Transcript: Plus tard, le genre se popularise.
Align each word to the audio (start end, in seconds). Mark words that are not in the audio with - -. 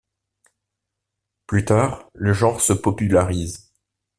Plus 1.45 1.63
tard, 1.63 2.09
le 2.15 2.33
genre 2.33 2.59
se 2.59 2.73
popularise. 2.73 3.71